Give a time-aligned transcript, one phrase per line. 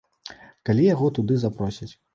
[0.69, 1.93] Калі яго туды запросяць.